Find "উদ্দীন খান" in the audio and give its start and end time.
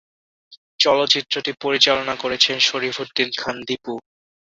3.03-3.55